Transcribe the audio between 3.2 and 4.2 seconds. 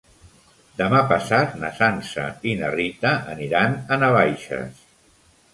aniran a